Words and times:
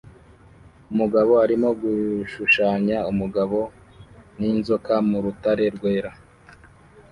Umugabo 0.91 1.33
arimo 1.45 1.69
gushushanya 1.81 2.97
umugabo 3.11 3.59
n'inzoka 4.39 4.93
mu 5.09 5.17
rutare 5.23 5.65
rwera 5.75 6.11